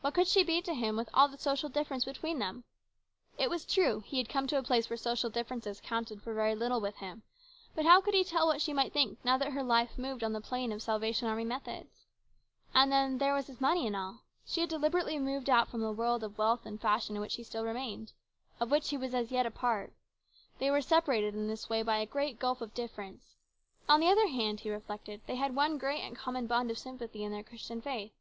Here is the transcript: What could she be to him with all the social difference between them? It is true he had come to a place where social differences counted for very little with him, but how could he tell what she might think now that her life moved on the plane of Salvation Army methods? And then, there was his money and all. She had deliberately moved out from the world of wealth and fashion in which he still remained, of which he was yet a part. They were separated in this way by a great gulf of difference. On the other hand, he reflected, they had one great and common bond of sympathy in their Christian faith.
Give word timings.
What 0.00 0.14
could 0.14 0.26
she 0.26 0.42
be 0.44 0.62
to 0.62 0.72
him 0.72 0.96
with 0.96 1.10
all 1.12 1.28
the 1.28 1.36
social 1.36 1.68
difference 1.68 2.02
between 2.06 2.38
them? 2.38 2.64
It 3.36 3.52
is 3.52 3.66
true 3.66 4.00
he 4.00 4.16
had 4.16 4.26
come 4.30 4.46
to 4.46 4.56
a 4.56 4.62
place 4.62 4.88
where 4.88 4.96
social 4.96 5.28
differences 5.28 5.82
counted 5.82 6.22
for 6.22 6.32
very 6.32 6.54
little 6.54 6.80
with 6.80 6.96
him, 6.96 7.22
but 7.74 7.84
how 7.84 8.00
could 8.00 8.14
he 8.14 8.24
tell 8.24 8.46
what 8.46 8.62
she 8.62 8.72
might 8.72 8.94
think 8.94 9.22
now 9.26 9.36
that 9.36 9.52
her 9.52 9.62
life 9.62 9.98
moved 9.98 10.24
on 10.24 10.32
the 10.32 10.40
plane 10.40 10.72
of 10.72 10.80
Salvation 10.80 11.28
Army 11.28 11.44
methods? 11.44 12.06
And 12.72 12.90
then, 12.90 13.18
there 13.18 13.34
was 13.34 13.46
his 13.48 13.60
money 13.60 13.86
and 13.86 13.94
all. 13.94 14.22
She 14.46 14.62
had 14.62 14.70
deliberately 14.70 15.18
moved 15.18 15.50
out 15.50 15.68
from 15.68 15.82
the 15.82 15.92
world 15.92 16.24
of 16.24 16.38
wealth 16.38 16.64
and 16.64 16.80
fashion 16.80 17.14
in 17.16 17.20
which 17.20 17.34
he 17.34 17.44
still 17.44 17.64
remained, 17.66 18.14
of 18.60 18.70
which 18.70 18.88
he 18.88 18.96
was 18.96 19.12
yet 19.30 19.44
a 19.44 19.50
part. 19.50 19.92
They 20.58 20.70
were 20.70 20.80
separated 20.80 21.34
in 21.34 21.46
this 21.46 21.68
way 21.68 21.82
by 21.82 21.98
a 21.98 22.06
great 22.06 22.38
gulf 22.38 22.62
of 22.62 22.72
difference. 22.72 23.36
On 23.86 24.00
the 24.00 24.08
other 24.08 24.28
hand, 24.28 24.60
he 24.60 24.70
reflected, 24.70 25.20
they 25.26 25.36
had 25.36 25.54
one 25.54 25.76
great 25.76 26.00
and 26.00 26.16
common 26.16 26.46
bond 26.46 26.70
of 26.70 26.78
sympathy 26.78 27.22
in 27.22 27.32
their 27.32 27.42
Christian 27.44 27.82
faith. 27.82 28.12